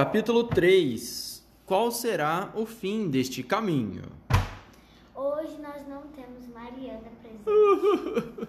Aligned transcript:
Capítulo 0.00 0.44
3 0.44 1.46
Qual 1.66 1.90
será 1.90 2.50
o 2.54 2.64
fim 2.64 3.10
deste 3.10 3.42
caminho? 3.42 4.04
Hoje 5.14 5.58
nós 5.60 5.86
não 5.86 6.04
temos 6.16 6.48
Mariana 6.48 7.02
presente. 7.20 8.48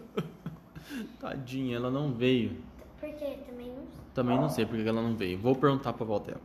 Tadinha, 1.20 1.75
ela 1.75 1.92
não 1.92 2.14
veio. 2.14 2.56
Porque 3.02 3.25
também 3.46 3.68
não 3.68 3.84
Também 4.14 4.38
não 4.39 4.50
sei 4.50 4.66
porque 4.66 4.88
ela 4.88 5.02
não 5.02 5.14
veio. 5.14 5.38
Vou 5.38 5.54
perguntar 5.54 5.92
pra 5.92 6.06
Valtela. 6.06 6.39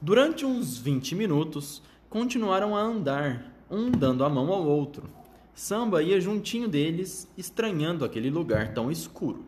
Durante 0.00 0.46
uns 0.46 0.78
20 0.78 1.14
minutos, 1.14 1.82
continuaram 2.08 2.74
a 2.74 2.80
andar, 2.80 3.52
um 3.70 3.90
dando 3.90 4.24
a 4.24 4.30
mão 4.30 4.50
ao 4.50 4.64
outro. 4.64 5.10
Samba 5.54 6.02
ia 6.02 6.18
juntinho 6.18 6.68
deles, 6.68 7.30
estranhando 7.36 8.02
aquele 8.02 8.30
lugar 8.30 8.72
tão 8.72 8.90
escuro. 8.90 9.44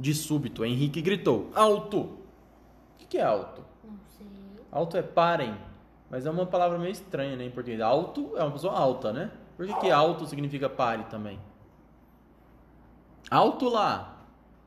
De 0.00 0.12
súbito, 0.12 0.64
Henrique 0.64 1.00
gritou: 1.00 1.48
Alto! 1.54 2.00
O 2.00 2.18
que, 2.98 3.06
que 3.06 3.18
é 3.18 3.22
alto? 3.22 3.73
Não 3.86 3.98
sei. 4.08 4.26
Alto 4.72 4.96
é 4.96 5.02
parem, 5.02 5.56
mas 6.10 6.26
é 6.26 6.30
uma 6.30 6.46
palavra 6.46 6.78
meio 6.78 6.92
estranha, 6.92 7.36
né, 7.36 7.44
em 7.44 7.50
português. 7.50 7.80
Alto 7.80 8.32
é 8.36 8.42
uma 8.42 8.50
pessoa 8.52 8.74
alta, 8.76 9.12
né? 9.12 9.30
Por 9.56 9.66
que, 9.66 9.74
que 9.74 9.90
alto 9.90 10.26
significa 10.26 10.68
pare 10.68 11.04
também? 11.04 11.38
Alto 13.30 13.68
lá. 13.68 14.18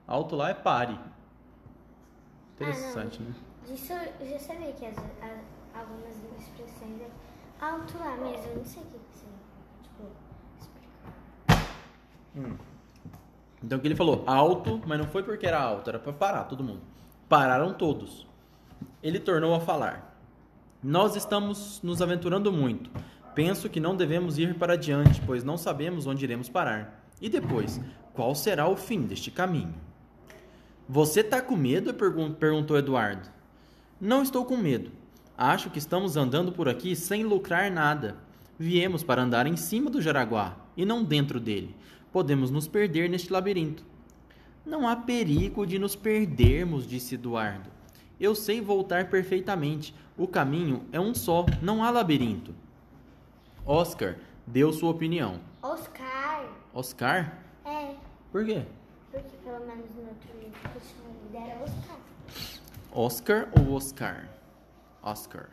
Alto 0.07 0.35
lá 0.35 0.49
é 0.49 0.53
pare. 0.53 0.97
Interessante, 2.55 3.21
né? 3.21 3.33
Disso 3.67 3.93
eu 3.93 4.29
já 4.29 4.39
sabia 4.39 4.71
que 4.71 4.85
as, 4.85 4.97
a- 4.97 5.79
algumas 5.79 6.15
expressões 6.39 7.01
é 7.01 7.09
alto 7.63 7.97
lá 7.97 8.15
mesmo. 8.15 8.45
Eu 8.47 8.55
não 8.57 8.65
sei 8.65 8.81
o 8.81 8.85
que 8.85 8.97
que 8.97 9.17
significa. 9.17 9.43
Tipo, 9.83 10.09
explicar. 12.35 12.57
Então 13.63 13.77
o 13.77 13.81
que 13.81 13.87
ele 13.87 13.95
falou? 13.95 14.23
Alto, 14.25 14.81
mas 14.87 14.97
não 14.97 15.07
foi 15.07 15.21
porque 15.23 15.45
era 15.45 15.61
alto, 15.61 15.89
era 15.89 15.99
para 15.99 16.13
parar 16.13 16.45
todo 16.45 16.63
mundo. 16.63 16.81
Pararam 17.27 17.73
todos. 17.73 18.25
Ele 19.07 19.19
tornou 19.21 19.55
a 19.55 19.59
falar. 19.61 20.19
Nós 20.83 21.15
estamos 21.15 21.79
nos 21.81 22.01
aventurando 22.01 22.51
muito. 22.51 22.89
Penso 23.33 23.69
que 23.69 23.79
não 23.79 23.95
devemos 23.95 24.37
ir 24.37 24.55
para 24.55 24.73
adiante, 24.73 25.21
pois 25.25 25.45
não 25.45 25.57
sabemos 25.57 26.05
onde 26.05 26.25
iremos 26.25 26.49
parar. 26.49 27.07
E 27.21 27.29
depois, 27.29 27.79
qual 28.13 28.35
será 28.35 28.67
o 28.67 28.75
fim 28.75 29.03
deste 29.03 29.31
caminho? 29.31 29.73
Você 30.89 31.23
tá 31.23 31.41
com 31.41 31.55
medo? 31.55 31.93
Pergun- 31.93 32.33
perguntou 32.33 32.77
Eduardo. 32.77 33.29
Não 33.99 34.21
estou 34.21 34.43
com 34.43 34.57
medo. 34.57 34.91
Acho 35.37 35.69
que 35.69 35.79
estamos 35.79 36.17
andando 36.17 36.51
por 36.51 36.67
aqui 36.67 36.93
sem 36.93 37.23
lucrar 37.23 37.71
nada. 37.71 38.17
Viemos 38.59 39.03
para 39.03 39.21
andar 39.21 39.47
em 39.47 39.55
cima 39.55 39.89
do 39.89 40.01
Jaraguá 40.01 40.57
e 40.75 40.83
não 40.83 41.01
dentro 41.01 41.39
dele. 41.39 41.73
Podemos 42.11 42.51
nos 42.51 42.67
perder 42.67 43.09
neste 43.09 43.31
labirinto. 43.31 43.85
Não 44.65 44.85
há 44.85 44.97
perigo 44.97 45.65
de 45.65 45.79
nos 45.79 45.95
perdermos, 45.95 46.85
disse 46.85 47.15
Eduardo. 47.15 47.76
Eu 48.19 48.33
sei 48.33 48.59
voltar 48.59 49.09
perfeitamente. 49.09 49.93
O 50.17 50.27
caminho 50.27 50.85
é 50.91 50.99
um 50.99 51.13
só, 51.13 51.45
não 51.61 51.83
há 51.83 51.91
labirinto. 51.91 52.55
Oscar 53.65 54.17
deu 54.45 54.73
sua 54.73 54.89
opinião. 54.89 55.39
Oscar. 55.61 56.49
Oscar? 56.73 57.37
É. 57.65 57.93
Por 58.31 58.45
quê? 58.45 58.63
Porque 59.11 59.37
pelo 59.43 59.59
menos 59.65 59.89
no 59.95 60.07
outro 60.07 60.29
livro 60.39 60.57
que 60.59 61.35
eu 61.35 61.41
era 61.41 61.63
Oscar. 61.63 61.97
Oscar 62.91 63.49
ou 63.57 63.73
Oscar? 63.73 64.29
Oscar. 65.03 65.49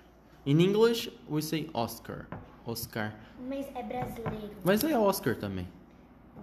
In 0.46 0.60
English, 0.60 1.12
we 1.28 1.42
say 1.42 1.68
Oscar. 1.74 2.26
Oscar. 2.64 3.14
Mas 3.46 3.66
é 3.74 3.82
brasileiro. 3.82 4.50
Mas 4.64 4.82
é 4.82 4.98
Oscar 4.98 5.36
também. 5.36 5.68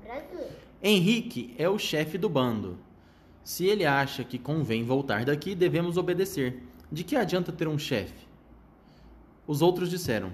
É 0.04 0.08
brasileiro. 0.08 0.56
Henrique 0.84 1.56
é 1.58 1.68
o 1.68 1.80
chefe 1.80 2.18
do 2.18 2.30
bando. 2.30 2.78
Se 3.44 3.66
ele 3.66 3.86
acha 3.86 4.24
que 4.24 4.38
convém 4.38 4.84
voltar 4.84 5.26
daqui, 5.26 5.56
devemos 5.56 5.98
obedecer. 5.98 6.64
De 6.92 7.04
que 7.04 7.16
adianta 7.16 7.52
ter 7.52 7.68
um 7.68 7.78
chefe? 7.78 8.28
Os 9.48 9.62
outros 9.62 9.90
disseram: 9.90 10.32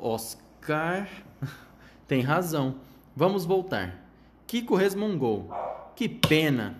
Oscar 0.00 1.08
tem 2.06 2.22
razão. 2.22 2.76
Vamos 3.14 3.44
voltar. 3.44 4.08
Kiko 4.46 4.74
resmungou: 4.74 5.50
Que 5.94 6.08
pena! 6.08 6.76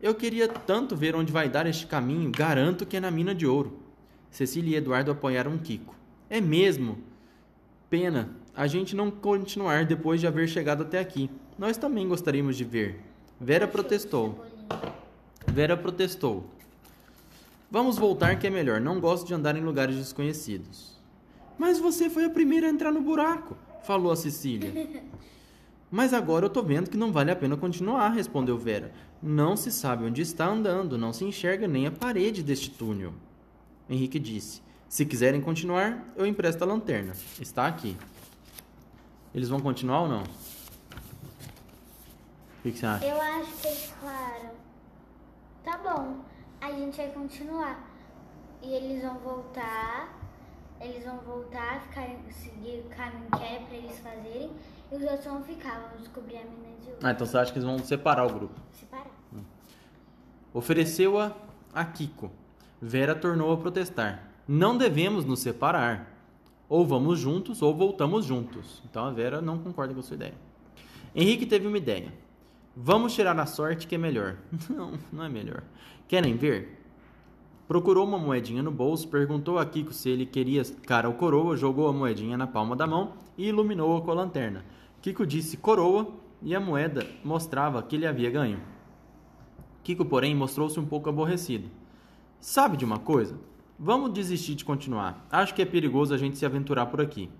Eu 0.00 0.14
queria 0.14 0.48
tanto 0.48 0.96
ver 0.96 1.14
onde 1.14 1.32
vai 1.32 1.48
dar 1.48 1.66
este 1.66 1.86
caminho. 1.86 2.30
Garanto 2.30 2.84
que 2.84 2.96
é 2.96 3.00
na 3.00 3.10
mina 3.10 3.34
de 3.34 3.46
ouro. 3.46 3.78
Cecília 4.30 4.74
e 4.74 4.78
Eduardo 4.78 5.10
apoiaram 5.10 5.56
Kiko. 5.58 5.94
É 6.28 6.40
mesmo? 6.40 6.98
Pena 7.88 8.30
a 8.54 8.66
gente 8.66 8.94
não 8.94 9.10
continuar 9.10 9.86
depois 9.86 10.20
de 10.20 10.26
haver 10.26 10.48
chegado 10.48 10.82
até 10.82 10.98
aqui. 10.98 11.30
Nós 11.58 11.76
também 11.76 12.06
gostaríamos 12.06 12.56
de 12.56 12.64
ver. 12.64 13.00
Vera 13.40 13.66
protestou. 13.66 14.44
Vera 15.52 15.76
protestou. 15.76 16.46
Vamos 17.70 17.98
voltar 17.98 18.38
que 18.38 18.46
é 18.46 18.50
melhor. 18.50 18.80
Não 18.80 18.98
gosto 18.98 19.26
de 19.26 19.34
andar 19.34 19.54
em 19.54 19.60
lugares 19.60 19.96
desconhecidos. 19.96 20.98
Mas 21.58 21.78
você 21.78 22.08
foi 22.08 22.24
a 22.24 22.30
primeira 22.30 22.66
a 22.66 22.70
entrar 22.70 22.90
no 22.90 23.02
buraco, 23.02 23.54
falou 23.84 24.10
a 24.10 24.16
Cecília. 24.16 24.72
Mas 25.90 26.14
agora 26.14 26.46
eu 26.46 26.50
tô 26.50 26.62
vendo 26.62 26.88
que 26.88 26.96
não 26.96 27.12
vale 27.12 27.30
a 27.30 27.36
pena 27.36 27.54
continuar, 27.54 28.08
respondeu 28.08 28.56
Vera. 28.56 28.92
Não 29.22 29.54
se 29.54 29.70
sabe 29.70 30.04
onde 30.04 30.22
está 30.22 30.46
andando, 30.46 30.96
não 30.96 31.12
se 31.12 31.22
enxerga 31.22 31.68
nem 31.68 31.86
a 31.86 31.90
parede 31.90 32.42
deste 32.42 32.70
túnel. 32.70 33.12
Henrique 33.90 34.18
disse: 34.18 34.62
Se 34.88 35.04
quiserem 35.04 35.42
continuar, 35.42 36.14
eu 36.16 36.24
empresto 36.24 36.64
a 36.64 36.66
lanterna. 36.66 37.12
Está 37.38 37.66
aqui. 37.66 37.94
Eles 39.34 39.50
vão 39.50 39.60
continuar 39.60 40.00
ou 40.00 40.08
não? 40.08 40.22
O 40.22 40.26
que, 42.62 42.72
que 42.72 42.78
você 42.78 42.86
acha? 42.86 43.04
Eu 43.04 43.20
acho 43.20 43.52
que 43.60 43.66
eles 43.68 43.92
falaram. 44.00 44.71
Tá 45.64 45.78
bom, 45.78 46.16
a 46.60 46.72
gente 46.72 46.96
vai 46.96 47.08
continuar. 47.10 47.88
E 48.62 48.72
eles 48.72 49.02
vão 49.02 49.18
voltar. 49.18 50.18
Eles 50.80 51.04
vão 51.04 51.18
voltar, 51.18 51.80
ficar, 51.82 52.08
seguir 52.30 52.80
o 52.80 52.88
caminho 52.88 53.30
que 53.30 53.44
é 53.44 53.60
pra 53.60 53.76
eles 53.76 53.98
fazerem. 54.00 54.50
E 54.90 54.96
os 54.96 55.02
outros 55.02 55.24
vão 55.24 55.42
ficar, 55.44 55.78
vão 55.78 55.98
descobrir 56.00 56.38
a 56.38 56.44
mina 56.44 56.76
de 56.80 56.88
ouro. 56.88 56.98
Ah, 57.02 57.12
então 57.12 57.24
você 57.24 57.38
acha 57.38 57.52
que 57.52 57.58
eles 57.58 57.68
vão 57.68 57.78
separar 57.78 58.26
o 58.26 58.32
grupo? 58.32 58.60
Separar. 58.72 59.06
Ofereceu-a 60.52 61.32
a 61.72 61.84
Kiko. 61.84 62.30
Vera 62.80 63.14
tornou 63.14 63.52
a 63.52 63.56
protestar. 63.56 64.28
Não 64.46 64.76
devemos 64.76 65.24
nos 65.24 65.38
separar. 65.38 66.10
Ou 66.68 66.84
vamos 66.84 67.18
juntos 67.18 67.62
ou 67.62 67.74
voltamos 67.74 68.24
juntos. 68.24 68.82
Então 68.84 69.04
a 69.04 69.10
Vera 69.12 69.40
não 69.40 69.58
concorda 69.58 69.94
com 69.94 70.00
a 70.00 70.02
sua 70.02 70.16
ideia. 70.16 70.34
Henrique 71.14 71.46
teve 71.46 71.66
uma 71.66 71.78
ideia. 71.78 72.12
Vamos 72.74 73.14
tirar 73.14 73.38
a 73.38 73.46
sorte 73.46 73.86
que 73.86 73.94
é 73.94 73.98
melhor. 73.98 74.36
Não, 74.70 74.98
não 75.12 75.24
é 75.24 75.28
melhor. 75.28 75.62
Querem 76.08 76.36
ver? 76.36 76.80
Procurou 77.68 78.06
uma 78.06 78.18
moedinha 78.18 78.62
no 78.62 78.70
bolso, 78.70 79.08
perguntou 79.08 79.58
a 79.58 79.64
Kiko 79.64 79.92
se 79.92 80.08
ele 80.08 80.26
queria 80.26 80.62
cara 80.86 81.08
ou 81.08 81.14
coroa, 81.14 81.56
jogou 81.56 81.88
a 81.88 81.92
moedinha 81.92 82.36
na 82.36 82.46
palma 82.46 82.74
da 82.74 82.86
mão 82.86 83.12
e 83.36 83.48
iluminou-a 83.48 84.00
com 84.00 84.10
a 84.10 84.14
lanterna. 84.14 84.64
Kiko 85.00 85.26
disse 85.26 85.56
coroa 85.56 86.08
e 86.42 86.54
a 86.54 86.60
moeda 86.60 87.06
mostrava 87.24 87.82
que 87.82 87.96
ele 87.96 88.06
havia 88.06 88.30
ganho. 88.30 88.60
Kiko, 89.82 90.04
porém, 90.04 90.34
mostrou-se 90.34 90.78
um 90.78 90.84
pouco 90.86 91.08
aborrecido. 91.08 91.68
Sabe 92.40 92.76
de 92.76 92.84
uma 92.84 92.98
coisa? 92.98 93.38
Vamos 93.78 94.12
desistir 94.12 94.54
de 94.54 94.64
continuar. 94.64 95.26
Acho 95.30 95.54
que 95.54 95.62
é 95.62 95.66
perigoso 95.66 96.14
a 96.14 96.18
gente 96.18 96.38
se 96.38 96.46
aventurar 96.46 96.86
por 96.86 97.00
aqui. 97.00 97.30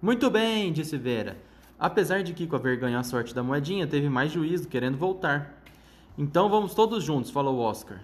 Muito 0.00 0.30
bem, 0.30 0.72
disse 0.72 0.96
Vera. 0.96 1.36
Apesar 1.78 2.22
de 2.22 2.32
Kiko 2.32 2.56
haver 2.56 2.76
ganho 2.76 2.98
a 2.98 3.02
sorte 3.02 3.34
da 3.34 3.42
moedinha, 3.42 3.86
teve 3.86 4.08
mais 4.08 4.32
juízo, 4.32 4.68
querendo 4.68 4.96
voltar. 4.96 5.62
Então 6.16 6.48
vamos 6.48 6.74
todos 6.74 7.02
juntos, 7.02 7.30
falou 7.30 7.58
Oscar. 7.58 8.00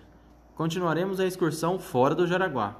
Continuaremos 0.55 1.21
a 1.21 1.27
excursão 1.27 1.79
fora 1.79 2.15
do 2.15 2.27
Jaraguá. 2.27 2.77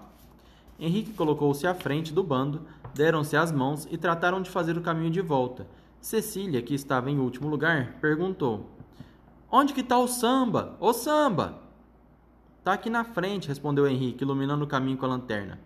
Henrique 0.79 1.13
colocou-se 1.13 1.67
à 1.67 1.75
frente 1.75 2.13
do 2.13 2.23
bando, 2.23 2.63
deram-se 2.95 3.37
as 3.37 3.53
mãos 3.53 3.87
e 3.91 3.97
trataram 3.97 4.43
de 4.43 4.51
fazer 4.51 4.77
o 4.77 4.83
caminho 4.83 5.11
de 5.11 5.21
volta. 5.21 5.67
Cecília, 6.01 6.63
que 6.63 6.75
estava 6.75 7.11
em 7.11 7.19
último 7.19 7.49
lugar, 7.49 7.99
perguntou: 8.01 8.67
Onde 9.51 9.73
que 9.73 9.83
está 9.83 9.99
o 9.99 10.09
samba? 10.09 10.77
Ô 10.81 10.93
samba! 10.93 11.61
Tá 12.65 12.73
aqui 12.73 12.91
na 12.91 13.05
frente, 13.05 13.49
respondeu 13.49 13.87
Henrique, 13.87 14.25
iluminando 14.25 14.65
o 14.65 14.69
caminho 14.69 14.97
com 14.97 15.07
a 15.07 15.11
lanterna. 15.11 15.59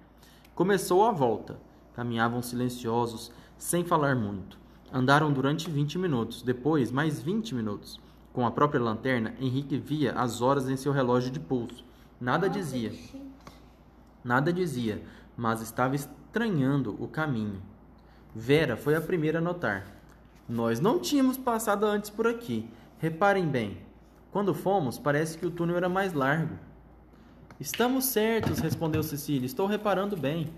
Começou 0.54 1.04
a 1.04 1.10
volta. 1.10 1.58
Caminhavam 1.94 2.42
silenciosos, 2.42 3.32
sem 3.56 3.84
falar 3.84 4.16
muito. 4.16 4.63
Andaram 4.96 5.32
durante 5.32 5.68
20 5.68 5.98
minutos, 5.98 6.40
depois 6.40 6.92
mais 6.92 7.20
20 7.20 7.52
minutos. 7.52 8.00
Com 8.32 8.46
a 8.46 8.50
própria 8.52 8.80
lanterna, 8.80 9.34
Henrique 9.40 9.76
via 9.76 10.12
as 10.12 10.40
horas 10.40 10.68
em 10.68 10.76
seu 10.76 10.92
relógio 10.92 11.32
de 11.32 11.40
pulso. 11.40 11.84
Nada 12.20 12.48
dizia. 12.48 12.92
Nada 14.22 14.52
dizia, 14.52 15.02
mas 15.36 15.60
estava 15.60 15.96
estranhando 15.96 16.96
o 17.02 17.08
caminho. 17.08 17.60
Vera 18.32 18.76
foi 18.76 18.94
a 18.94 19.00
primeira 19.00 19.40
a 19.40 19.42
notar. 19.42 19.84
Nós 20.48 20.78
não 20.78 21.00
tínhamos 21.00 21.36
passado 21.36 21.84
antes 21.84 22.08
por 22.08 22.28
aqui. 22.28 22.70
Reparem 23.00 23.48
bem. 23.48 23.78
Quando 24.30 24.54
fomos, 24.54 24.96
parece 24.96 25.36
que 25.36 25.46
o 25.46 25.50
túnel 25.50 25.76
era 25.76 25.88
mais 25.88 26.12
largo. 26.12 26.56
Estamos 27.58 28.04
certos, 28.04 28.60
respondeu 28.60 29.02
Cecília. 29.02 29.44
Estou 29.44 29.66
reparando 29.66 30.16
bem. 30.16 30.52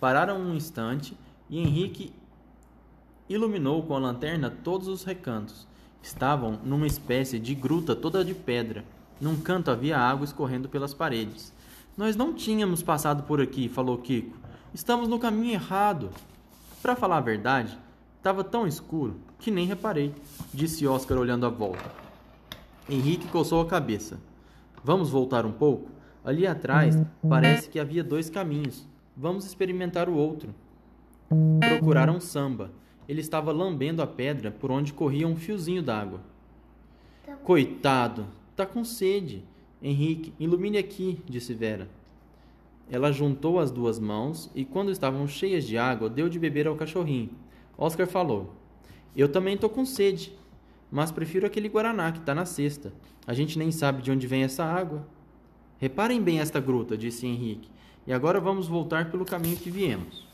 Pararam 0.00 0.40
um 0.40 0.56
instante 0.56 1.16
e 1.48 1.60
Henrique 1.60 2.12
iluminou 3.30 3.84
com 3.84 3.94
a 3.94 3.98
lanterna 3.98 4.50
todos 4.50 4.88
os 4.88 5.04
recantos. 5.04 5.66
Estavam 6.02 6.58
numa 6.64 6.86
espécie 6.86 7.38
de 7.38 7.54
gruta 7.54 7.94
toda 7.94 8.24
de 8.24 8.34
pedra. 8.34 8.84
Num 9.20 9.36
canto 9.36 9.70
havia 9.70 9.96
água 9.96 10.24
escorrendo 10.24 10.68
pelas 10.68 10.92
paredes. 10.92 11.52
Nós 11.96 12.16
não 12.16 12.34
tínhamos 12.34 12.82
passado 12.82 13.22
por 13.22 13.40
aqui, 13.40 13.68
falou 13.68 13.98
Kiko. 13.98 14.36
Estamos 14.74 15.08
no 15.08 15.18
caminho 15.18 15.52
errado. 15.52 16.10
Para 16.82 16.96
falar 16.96 17.18
a 17.18 17.20
verdade, 17.20 17.78
estava 18.16 18.42
tão 18.42 18.66
escuro 18.66 19.16
que 19.38 19.50
nem 19.50 19.66
reparei, 19.66 20.12
disse 20.52 20.86
Oscar 20.86 21.18
olhando 21.18 21.46
à 21.46 21.50
volta. 21.50 21.84
Henrique 22.88 23.28
coçou 23.28 23.60
a 23.60 23.66
cabeça. 23.66 24.18
Vamos 24.82 25.10
voltar 25.10 25.46
um 25.46 25.52
pouco? 25.52 25.90
Ali 26.24 26.46
atrás 26.46 26.96
parece 27.28 27.68
que 27.68 27.78
havia 27.78 28.02
dois 28.02 28.28
caminhos. 28.28 28.88
Vamos 29.16 29.44
experimentar 29.44 30.08
o 30.08 30.14
outro. 30.14 30.52
Procuraram 31.60 32.18
samba. 32.18 32.70
Ele 33.10 33.20
estava 33.20 33.50
lambendo 33.50 34.02
a 34.02 34.06
pedra 34.06 34.52
por 34.52 34.70
onde 34.70 34.92
corria 34.92 35.26
um 35.26 35.34
fiozinho 35.34 35.82
d'água. 35.82 36.20
Tá. 37.26 37.34
Coitado, 37.38 38.24
tá 38.54 38.64
com 38.64 38.84
sede. 38.84 39.42
Henrique, 39.82 40.32
ilumine 40.38 40.78
aqui, 40.78 41.18
disse 41.28 41.52
Vera. 41.52 41.90
Ela 42.88 43.10
juntou 43.10 43.58
as 43.58 43.72
duas 43.72 43.98
mãos 43.98 44.48
e, 44.54 44.64
quando 44.64 44.92
estavam 44.92 45.26
cheias 45.26 45.64
de 45.64 45.76
água, 45.76 46.08
deu 46.08 46.28
de 46.28 46.38
beber 46.38 46.68
ao 46.68 46.76
cachorrinho. 46.76 47.30
Oscar 47.76 48.06
falou: 48.06 48.54
Eu 49.16 49.28
também 49.28 49.56
tô 49.56 49.68
com 49.68 49.84
sede, 49.84 50.32
mas 50.88 51.10
prefiro 51.10 51.44
aquele 51.44 51.68
guaraná 51.68 52.12
que 52.12 52.20
tá 52.20 52.32
na 52.32 52.46
cesta. 52.46 52.92
A 53.26 53.34
gente 53.34 53.58
nem 53.58 53.72
sabe 53.72 54.02
de 54.02 54.12
onde 54.12 54.28
vem 54.28 54.44
essa 54.44 54.62
água. 54.64 55.04
Reparem 55.78 56.22
bem 56.22 56.38
esta 56.38 56.60
gruta, 56.60 56.96
disse 56.96 57.26
Henrique. 57.26 57.68
E 58.06 58.12
agora 58.12 58.38
vamos 58.38 58.68
voltar 58.68 59.10
pelo 59.10 59.24
caminho 59.24 59.56
que 59.56 59.68
viemos. 59.68 60.29